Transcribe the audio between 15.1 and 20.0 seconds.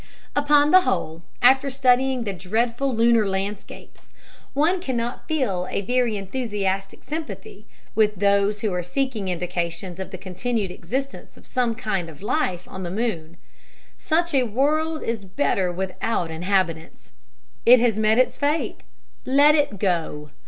better without inhabitants. It has met its fate; let it